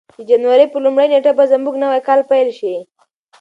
د 0.17 0.19
جنوري 0.29 0.65
په 0.71 0.77
لومړۍ 0.85 1.07
نېټه 1.13 1.31
به 1.37 1.43
زموږ 1.53 1.75
نوی 1.83 2.01
کال 2.07 2.19
پیل 2.29 2.49
شي. 2.59 2.75